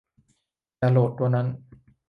[0.77, 1.47] อย่าโหลดตัวนั้น